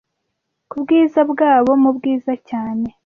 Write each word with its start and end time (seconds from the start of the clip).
kubwiza 0.69 1.19
bwabo 1.31 1.71
mubwiza 1.83 2.33
cyane 2.49 2.87